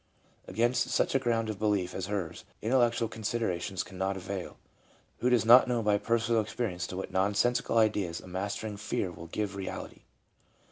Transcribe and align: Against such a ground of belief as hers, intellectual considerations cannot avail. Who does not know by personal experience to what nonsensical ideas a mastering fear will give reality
Against 0.47 0.89
such 0.89 1.13
a 1.13 1.19
ground 1.19 1.47
of 1.47 1.59
belief 1.59 1.93
as 1.93 2.07
hers, 2.07 2.43
intellectual 2.59 3.07
considerations 3.07 3.83
cannot 3.83 4.17
avail. 4.17 4.57
Who 5.19 5.29
does 5.29 5.45
not 5.45 5.67
know 5.67 5.83
by 5.83 5.99
personal 5.99 6.41
experience 6.41 6.87
to 6.87 6.97
what 6.97 7.11
nonsensical 7.11 7.77
ideas 7.77 8.19
a 8.19 8.25
mastering 8.25 8.77
fear 8.77 9.11
will 9.11 9.27
give 9.27 9.55
reality 9.55 10.01